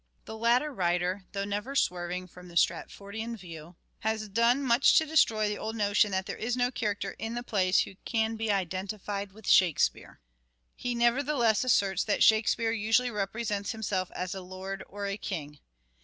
The 0.25 0.35
latter 0.35 0.73
writer, 0.73 1.25
though 1.31 1.45
never 1.45 1.75
swerving 1.75 2.25
from 2.29 2.47
the 2.47 2.57
Stratfordian 2.57 3.37
view, 3.37 3.75
has 3.99 4.27
done 4.29 4.63
much 4.63 4.97
to 4.97 5.05
destroy 5.05 5.47
the 5.47 5.59
old 5.59 5.75
notion 5.75 6.09
that 6.09 6.25
there 6.25 6.35
is 6.37 6.57
no 6.57 6.71
character 6.71 7.11
in 7.19 7.35
the 7.35 7.43
plays 7.43 7.81
who 7.81 7.93
can 8.03 8.35
be 8.35 8.51
identified 8.51 9.31
with 9.31 9.47
Shakespeare. 9.47 10.19
He 10.75 10.95
nevertheless 10.95 11.63
asserts 11.63 12.03
that 12.05 12.23
Shakespeare 12.23 12.71
usually 12.71 13.11
represents 13.11 13.73
himself 13.73 14.09
as 14.15 14.33
a 14.33 14.41
lord 14.41 14.83
or 14.89 15.05
a 15.05 15.17
king. 15.17 15.59